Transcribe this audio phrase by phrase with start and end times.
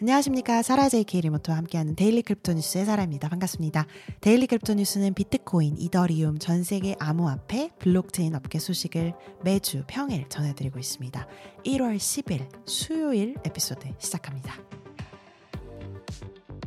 [0.00, 0.62] 안녕하십니까.
[0.62, 3.28] 사라 JK 리모트와 함께하는 Daily Crypto 뉴스의 사라입니다.
[3.28, 3.86] 반갑습니다.
[4.20, 11.26] Daily Crypto 뉴스는 비트코인, 이더리움, 전 세계 암호화폐, 블록체인 업계 소식을 매주 평일 전해드리고 있습니다.
[11.64, 14.83] 1월 10일 수요일 에피소드 시작합니다.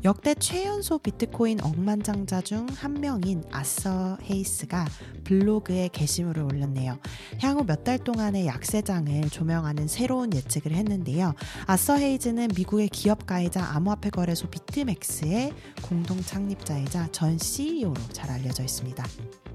[0.03, 4.85] 역대 최연소 비트코인 억만장자 중 한 명인 아서 헤이스가
[5.23, 6.99] 블로그에 게시물을 올렸네요.
[7.41, 11.33] 향후 몇 달 동안의 약세장을 조명하는 새로운 예측을 했는데요.
[11.65, 19.03] 아서 헤이즈는 미국의 기업 가이자 암호화폐 거래소 비트맥스의 공동 창립자이자 전 CEO로 잘 알려져 있습니다.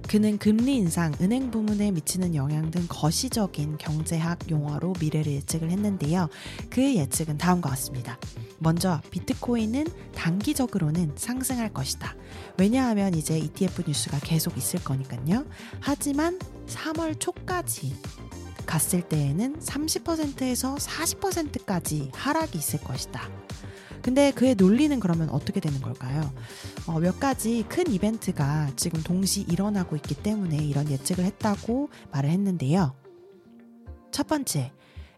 [0.09, 6.29] 그는 금리 인상, 은행 부문에 미치는 영향 등 거시적인 경제학 용어로 미래를 예측을 했는데요.
[6.71, 8.19] 그 예측은 다음과 같습니다.
[8.59, 12.15] 먼저 비트코인은 단기적으로는 상승할 것이다.
[12.59, 15.45] 왜냐하면 이제 ETF 뉴스가 계속 있을 거니까요.
[15.81, 17.95] 하지만 3월 초까지
[18.67, 23.29] 갔을 때에는 30%에서 40%까지 하락이 있을 것이다.
[24.03, 26.33] 근데 그의 논리는 그러면 어떻게 되는 걸까요?
[26.87, 32.95] 어, 몇 가지 큰 이벤트가 지금 동시 일어나고 있기 때문에 이런 예측을 했다고 말을 했는데요.
[34.11, 34.73] 첫 번째,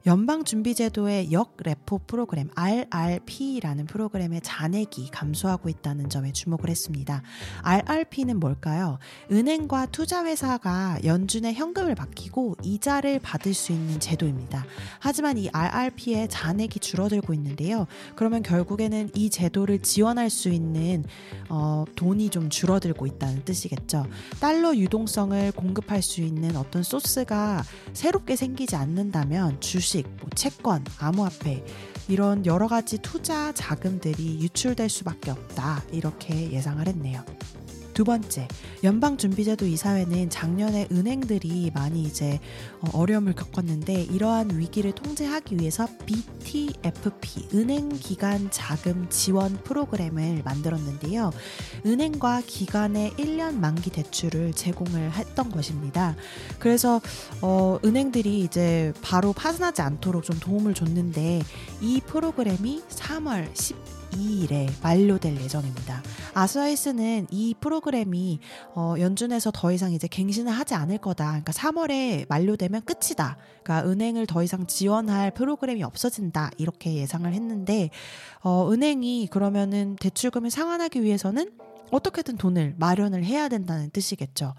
[0.07, 7.23] 연방준비제도의 역레포 프로그램 RRP라는 프로그램의 잔액이 감소하고 있다는 점에 주목을 했습니다.
[7.63, 8.99] RRP는 뭘까요?
[9.33, 14.67] 은행과 투자회사가 연준에 현금을 맡기고 이자를 받을 수 있는 제도입니다.
[14.99, 17.87] 하지만 이 RRP의 잔액이 줄어들고 있는데요.
[18.15, 21.05] 그러면 결국에는 이 제도를 지원할 수 있는
[21.49, 24.07] 어, 돈이 좀 줄어들고 있다는 뜻이겠죠.
[24.39, 31.65] 달러 유동성을 공급할 수 있는 어떤 소스가 새롭게 생기지 않는다면 주식 주식, 뭐 채권, 암호화폐
[32.09, 37.25] 이런 여러 가지 투자 자금들이 유출될 수밖에 없다 이렇게 예상을 했네요.
[37.95, 38.49] 두 번째,
[38.83, 42.41] 연방준비제도 이사회는 작년에 은행들이 많이 이제
[42.81, 51.31] 어, 어려움을 겪었는데 이러한 위기를 통제하기 위해서 BTFP, 은행 기관 자금 지원 프로그램을 만들었는데요.
[51.87, 56.17] 은행과 기관의 1년 만기 대출을 제공을 했던 것입니다.
[56.59, 57.01] 그래서
[57.43, 61.43] 어, 은행들이 이제 바로 파산하지 않도록 좀 도움을 줬는데
[61.81, 66.03] 이 프로그램이 3월 10 2일에 만료될 예정입니다.
[66.35, 68.41] 아스와이스는 이 프로그램이
[68.75, 71.27] 어, 연준에서 더 이상 이제 갱신을 하지 않을 거다.
[71.27, 73.37] 그러니까 3월에 만료되면 끝이다.
[73.63, 76.51] 그러니까 은행을 더 이상 지원할 프로그램이 없어진다.
[76.59, 77.91] 이렇게 예상을 했는데
[78.43, 81.51] 어, 은행이 그러면은 대출금을 상환하기 위해서는
[81.91, 84.55] 어떻게든 돈을 마련을 해야 된다는 뜻이겠죠.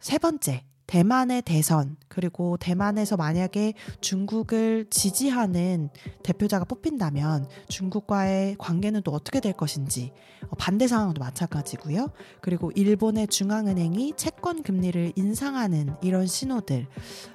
[0.00, 5.90] 세 번째, 대만의 대선 그리고 대만에서 만약에 중국을 지지하는
[6.22, 10.12] 대표자가 뽑힌다면 중국과의 관계는 또 어떻게 될 것인지
[10.48, 12.08] 어, 반대 상황도 마찬가지고요.
[12.40, 16.86] 그리고 일본의 중앙은행이 채권 금리를 인상하는 이런 신호들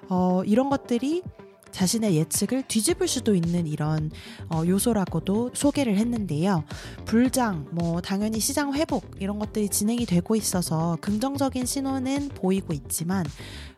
[0.09, 1.23] 어, 이런 것들이
[1.71, 4.11] 자신의 예측을 뒤집을 수도 있는 이런
[4.49, 6.63] 어, 요소라고도 소개를 했는데요.
[7.05, 13.25] 불장, 뭐 당연히 시장 회복 이런 것들이 진행이 되고 있어서 긍정적인 신호는 보이고 있지만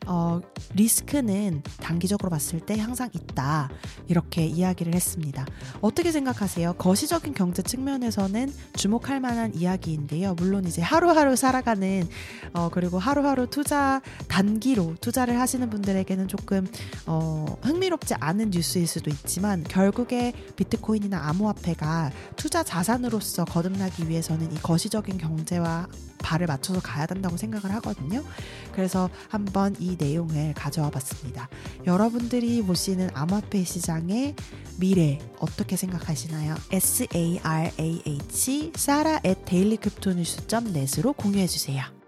[0.05, 0.41] 어,
[0.73, 3.69] 리스크는 단기적으로 봤을 때 항상 있다.
[4.07, 5.45] 이렇게 이야기를 했습니다.
[5.81, 6.73] 어떻게 생각하세요?
[6.73, 10.33] 거시적인 경제 측면에서는 주목할 만한 이야기인데요.
[10.35, 12.07] 물론 이제 하루하루 살아가는,
[12.53, 16.67] 어, 그리고 하루하루 투자, 단기로 투자를 하시는 분들에게는 조금,
[17.05, 17.45] 어,
[17.83, 25.88] 흥미롭지 않은 뉴스일 수도 있지만, 결국에 비트코인이나 암호화폐가 투자 자산으로서 거듭나기 위해서는 이 거시적인 경제와
[26.19, 28.23] 발을 맞춰서 가야 된다고 생각을 하거든요.
[28.72, 31.49] 그래서 한번 이 내용을 가져와 봤습니다.
[31.85, 34.35] 여러분들이 보시는 암호화폐 시장의
[34.79, 36.55] 미래 어떻게 생각하시나요?
[36.72, 42.03] sarah 사라 at dailycryptonews.net으로 공유해 주세요.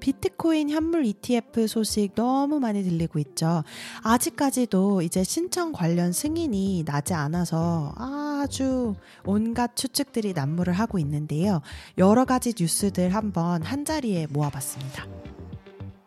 [0.00, 3.64] 비트코인 현물 ETF 소식 너무 많이 들리고 있죠.
[4.02, 8.94] 아직까지도 이제 신청 관련 승인이 나지 않아서 아주
[9.24, 11.60] 온갖 추측들이 난무를 하고 있는데요.
[11.98, 15.06] 여러 가지 뉴스들 한번 한 자리에 모아봤습니다.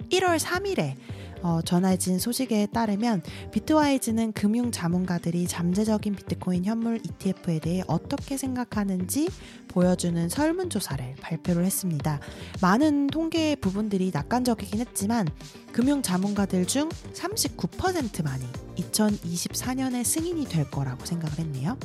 [0.10, 0.96] 1월 3일에
[1.44, 3.22] 어, 전해진 소식에 따르면
[3.52, 9.30] 비트와이즈는 금융 자문가들이 잠재적인 비트코인 현물 ETF에 대해 어떻게 생각하는지
[9.68, 12.20] 보여주는 설문조사를 발표를 했습니다.
[12.62, 15.28] 많은 통계 부분들이 낙관적이긴 했지만
[15.72, 18.46] 금융 자문가들 중 39%만이
[18.78, 21.78] 2024년에 승인이 될 거라고 생각을 했네요.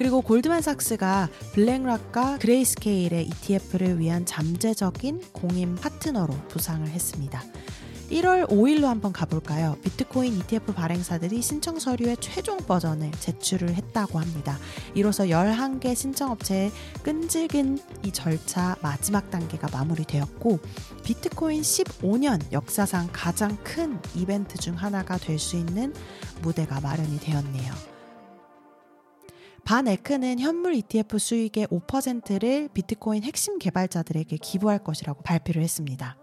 [0.00, 7.42] 그리고 골드만삭스가 블랙락과 그레이스케일의 ETF를 위한 잠재적인 공인 파트너로 부상을 했습니다.
[8.10, 9.76] 1월 5일로 한번 가볼까요?
[9.82, 14.58] 비트코인 ETF 발행사들이 신청 서류의 최종 버전을 제출을 했다고 합니다.
[14.94, 16.72] 이로써 11개 신청업체의
[17.04, 20.58] 끈질긴 이 절차 마지막 단계가 마무리되었고
[21.04, 25.94] 비트코인 15년 역사상 가장 큰 이벤트 중 하나가 될 수 있는
[26.42, 27.72] 무대가 마련이 되었네요.
[29.64, 36.16] 반 에크는 현물 ETF 수익의 5%를 비트코인 핵심 개발자들에게 기부할 것이라고 발표를 했습니다.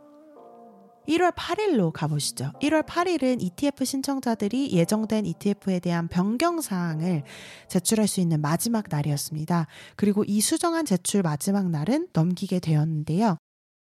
[1.07, 2.51] 1월 8일로 가보시죠.
[2.61, 7.23] 1월 8일은 ETF 신청자들이 예정된 ETF에 대한 변경 사항을
[7.69, 9.67] 제출할 수 있는 마지막 날이었습니다.
[9.95, 13.37] 그리고 이 수정한 제출 마지막 날은 넘기게 되었는데요.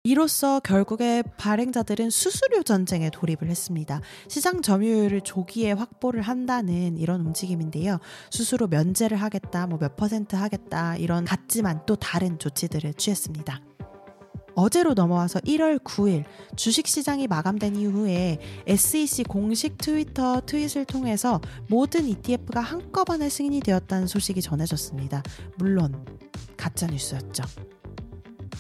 [0.07, 4.03] 이로써 결국에 발행자들은 수수료 전쟁에 돌입을 했습니다.
[4.29, 7.99] 시장 점유율을 조기에 확보를 한다는 이런 움직임인데요.
[8.31, 13.63] 수수료 면제를 하겠다, 뭐 몇 퍼센트 하겠다, 이런 같지만 또 다른 조치들을 취했습니다.
[14.55, 16.25] 어제로 넘어와서 1월 9일
[16.57, 25.23] 주식시장이 마감된 이후에 SEC 공식 트위터 트윗을 통해서 모든 ETF가 한꺼번에 승인이 되었다는 소식이 전해졌습니다.
[25.57, 26.05] 물론
[26.57, 27.43] 가짜뉴스였죠.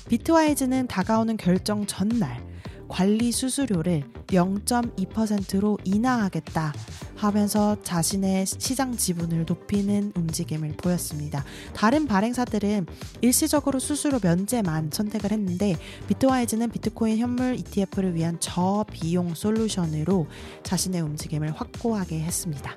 [0.09, 2.45] 비트와이즈는 다가오는 결정 전날
[2.89, 6.73] 관리 수수료를 0.2%로 인하하겠다
[7.17, 11.45] 하면서 자신의 시장 지분을 높이는 움직임을 보였습니다.
[11.75, 12.87] 다른 발행사들은
[13.21, 15.77] 일시적으로 수수료 면제만 선택을 했는데
[16.09, 20.27] 비트와이즈는 비트코인 현물 ETF를 위한 저비용 솔루션으로
[20.63, 22.77] 자신의 움직임을 확고하게 했습니다.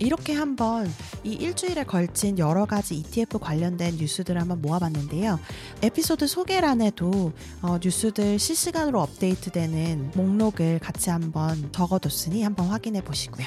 [0.00, 0.90] 이렇게 한번
[1.22, 5.38] 이 일주일에 걸친 여러 가지 ETF 관련된 뉴스들을 한번 모아봤는데요.
[5.82, 7.32] 에피소드 소개란에도
[7.62, 13.46] 어, 뉴스들 실시간으로 업데이트되는 목록을 같이 한번 적어뒀으니 한번 확인해 보시고요.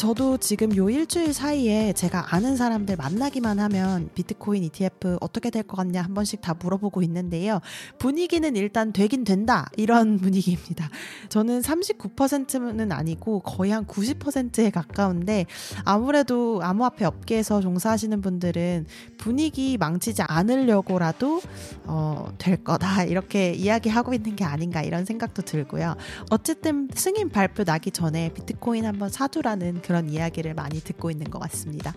[0.00, 5.76] 저도 지금 요 일주일 사이에 제가 아는 사람들 만나기만 하면 비트코인 ETF 어떻게 될 것
[5.76, 7.60] 같냐 한 번씩 다 물어보고 있는데요.
[7.98, 9.68] 분위기는 일단 되긴 된다.
[9.76, 10.88] 이런 분위기입니다.
[11.28, 15.44] 저는 39%는 아니고 거의 한 90%에 가까운데
[15.84, 18.86] 아무래도 암호화폐 업계에서 종사하시는 분들은
[19.18, 21.42] 분위기 망치지 않으려고라도
[21.84, 23.04] 어, 될 거다.
[23.04, 25.94] 이렇게 이야기하고 있는 게 아닌가 이런 생각도 들고요.
[26.30, 31.92] 어쨌든 승인 발표 나기 전에 비트코인 한번 사두라는 그런 이야기를 많이 듣고 있는 것 같습니다.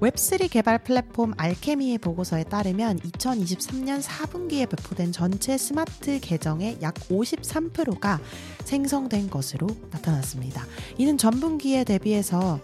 [0.00, 8.20] Web3 개발 플랫폼 알케미의 보고서에 따르면 2023년 4분기에 배포된 전체 스마트 계정의 약 53%가
[8.64, 10.66] 생성된 것으로 나타났습니다.
[10.98, 12.60] 이는 전분기에 대비해서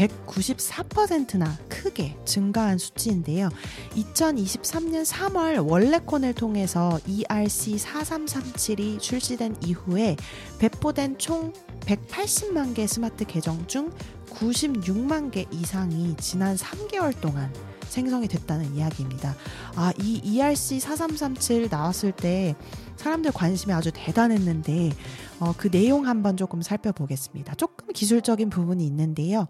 [0.00, 3.50] 194%나 크게 증가한 수치인데요.
[3.94, 10.16] 2023년 3월 WalletCon을 통해서 ERC4337이 출시된 이후에
[10.58, 13.90] 배포된 총 180만 개 스마트 계정 중
[14.30, 17.52] 96만 개 이상이 지난 3개월 동안
[17.90, 19.34] 생성이 됐다는 이야기입니다.
[19.74, 22.54] 아, 이 ERC4337 나왔을 때
[22.96, 24.92] 사람들 관심이 아주 대단했는데
[25.40, 27.54] 어, 그 내용 한번 조금 살펴보겠습니다.
[27.54, 29.48] 조금 기술적인 부분이 있는데요.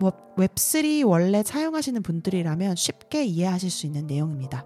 [0.00, 4.64] 뭐 웹3 원래 사용하시는 분들이라면 쉽게 이해하실 수 있는 내용입니다.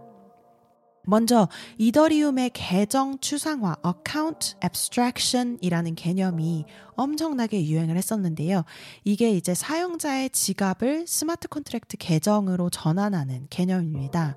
[1.07, 1.49] 먼저
[1.79, 6.65] 이더리움의 계정 추상화 (account abstraction)이라는 개념이
[6.97, 8.65] 엄청나게 유행을 했었는데요.
[9.05, 14.37] 이게 이제 사용자의 지갑을 smart contract 계정으로 전환하는 개념입니다.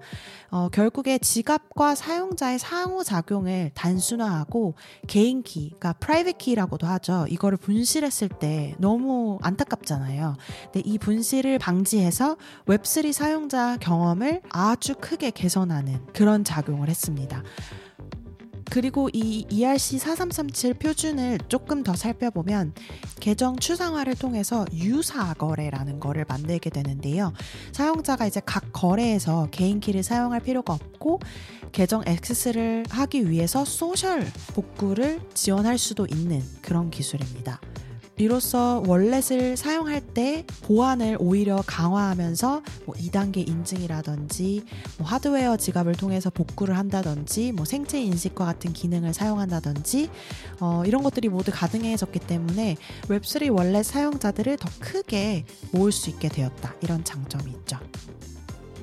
[0.50, 4.76] 어, 결국에 지갑과 사용자의 상호작용을 단순화하고
[5.08, 7.26] 개인키, 그러니까 private key라고도 하죠.
[7.30, 10.36] 이거를 분실했을 때 너무 안타깝잖아요.
[10.64, 17.44] 근데 이 분실을 방지해서 Web3 사용자 경험을 아주 크게 개선하는 그런 작용을 했습니다.
[18.70, 22.74] 그리고 이 ERC4337 표준을 조금 더 살펴보면
[23.20, 27.32] 계정 추상화를 통해서 유사 거래라는 거를 만들게 되는데요.
[27.72, 31.22] 사용자가 이제 각 거래에서 개인키를 사용할 필요가 없고
[31.72, 37.62] 계정 액세스를 하기 위해서 소셜 복구를 지원할 수도 있는 그런 기술입니다.
[38.18, 44.64] 이로써 월렛을 사용할 때 보안을 오히려 강화하면서 뭐 2단계 인증이라든지
[44.98, 50.10] 뭐 하드웨어 지갑을 통해서 복구를 한다든지 뭐 생체 인식과 같은 기능을 사용한다든지
[50.60, 56.74] 어, 이런 것들이 모두 가능해졌기 때문에 Web3 wallet 사용자들을 더 크게 모을 수 있게 되었다.
[56.82, 57.78] 이런 장점이 있죠.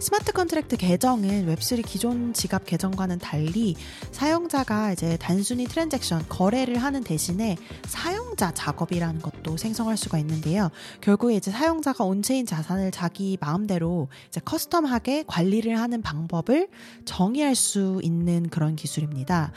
[0.04, 3.74] smart contract 계정은 Web3 기존 지갑 계정과는 달리
[4.12, 7.56] 사용자가 이제 단순히 transaction, 거래를 하는 대신에
[7.86, 10.68] 사용자 작업이라는 것도 생성할 수가 있는데요.
[11.00, 16.68] 결국에 이제 사용자가 on-chain 자산을 자기 마음대로 이제 custom하게 관리를 하는 방법을
[17.06, 19.52] 정의할 수 있는 그런 기술입니다.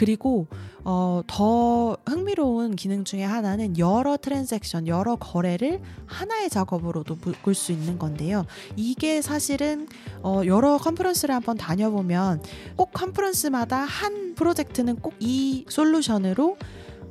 [0.00, 0.46] 그리고
[0.82, 7.98] 어, 더 흥미로운 기능 중에 하나는 여러 transaction, 여러 거래를 하나의 작업으로도 묶을 수 있는
[7.98, 8.46] 건데요.
[8.76, 9.86] 이게 사실은
[10.22, 12.42] 어, 여러 컨퍼런스를 한번 다녀보면
[12.76, 16.56] 꼭 컨퍼런스마다 한 프로젝트는 꼭 이 솔루션으로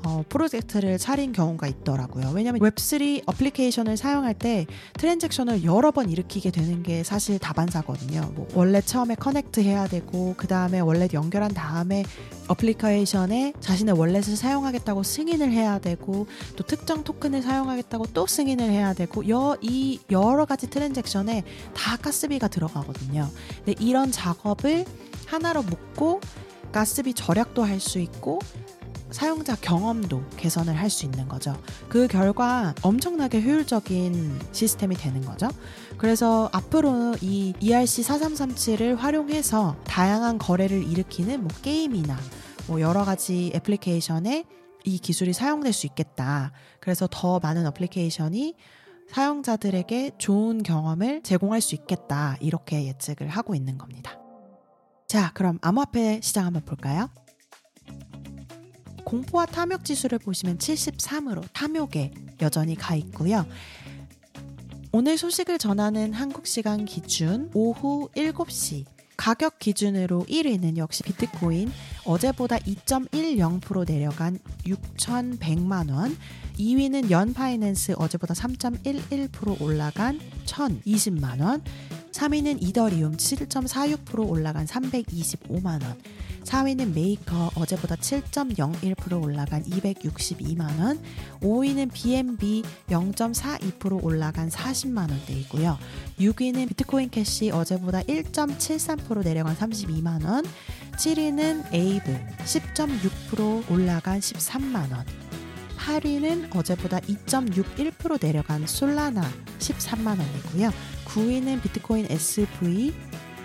[0.04, 2.32] 어, 프로젝트를 차린 경우가 있더라고요.
[2.34, 4.66] 왜냐하면 Web3 어플리케이션을 사용할 때
[4.98, 8.32] transaction을 여러 번 일으키게 되는 게 사실 다반사거든요.
[8.36, 12.04] 뭐 wallet 처음에 connect 해야 되고 그 다음에 원래 연결한 다음에
[12.48, 19.28] 어플리케이션에 자신의 wallet을 사용하겠다고 승인을 해야 되고 또 특정 토큰을 사용하겠다고 또 승인을 해야 되고
[19.30, 21.44] 여, 이 여러 가지 transaction에
[21.76, 23.30] 다 가스비가 들어가거든요.
[23.66, 24.86] 근데 이런 작업을
[25.28, 26.22] 하나로 묶고
[26.72, 28.40] 가스비 절약도 할 수 있고
[29.12, 31.56] 사용자 경험도 개선을 할 수 있는 거죠.
[31.88, 35.48] 그 결과 엄청나게 효율적인 시스템이 되는 거죠.
[35.98, 42.18] 그래서 앞으로 이 ERC 4337을 활용해서 다양한 거래를 일으키는 뭐 게임이나
[42.68, 44.46] 뭐 여러 가지 애플리케이션에
[44.84, 46.52] 이 기술이 사용될 수 있겠다.
[46.80, 48.56] 그래서 더 많은 어플리케이션이
[49.12, 52.38] 사용자들에게 좋은 경험을 제공할 수 있겠다.
[52.40, 54.18] 이렇게 예측을 하고 있는 겁니다.
[55.08, 57.10] 자, 그럼 암호화폐 시장 한번 볼까요?
[59.10, 62.12] 공포와 탐욕 지수를 보시면 73으로 탐욕에
[62.42, 63.44] 여전히 가 있고요.
[64.92, 68.86] 오늘 소식을 전하는 한국 시간 기준 오후 7시
[69.18, 71.72] 가격 기준으로 1위는 역시 비트코인
[72.06, 76.16] 어제보다 2.10% 내려간 6,100만 원.
[76.60, 81.64] 2위는 연파이낸스 어제보다 3.11% 올라간 1,020만 원.
[82.12, 85.98] 3위는 이더리움 7.46% 올라간 325만 원.
[86.44, 91.00] 4위는 메이커 어제보다 7.01% 올라간 262만 원.
[91.42, 95.78] 5위는 BNB 0.42% 올라간 40만 원대이고요.
[96.20, 100.46] 6위는 비트코인 캐시 어제보다 1.73% 내려간 32만 원.
[100.94, 105.06] 7위는 에이브 10.6% 올라간 13만 원.
[105.78, 109.24] 8위는 어제보다 2.61% 내려간 솔라나
[109.60, 110.72] 13만 원이고요.
[111.06, 112.94] 9위는 비트코인 SV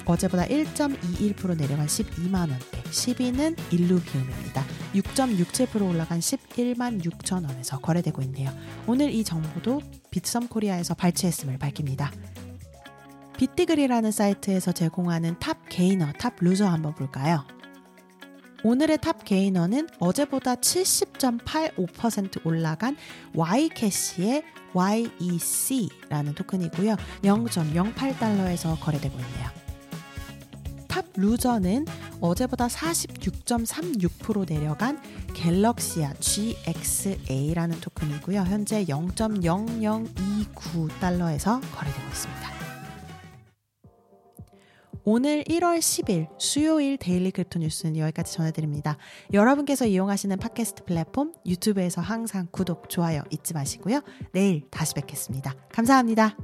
[0.04, 2.82] 어제보다 1.21% 내려간 12만 원대.
[2.82, 4.64] 10위는 일루비움입니다.
[4.94, 8.50] 6.67% 올라간 11만 6천 원에서 거래되고 있네요.
[8.86, 9.80] 오늘 이 정보도
[10.10, 12.12] 빗썸 코리아에서 발췌했음을 밝힙니다.
[13.36, 17.44] 비티글이라는 사이트에서 제공하는 top gainer, top loser 한번 볼까요?
[18.62, 22.96] 오늘의 top gainer는 어제보다 70.85% 올라간
[23.34, 24.42] Ycash의
[24.72, 26.96] YEC라는 토큰이고요.
[27.22, 29.63] 0.08달러에서 거래되고 있네요.
[30.94, 31.86] top loser는
[32.20, 35.02] 어제보다 46.36% 내려간
[35.34, 38.42] 갤럭시아 GXA라는 토큰이고요.
[38.42, 42.54] 현재 0.0029달러에서 거래되고 있습니다.
[45.02, 48.96] 오늘 1월 10일 수요일 Daily Crypto 뉴스는 여기까지 전해드립니다.
[49.32, 54.00] 여러분께서 이용하시는 팟캐스트 플랫폼 유튜브에서 항상 구독, 좋아요 잊지 마시고요.
[54.30, 55.56] 내일 다시 뵙겠습니다.
[55.72, 56.36] 감사합니다.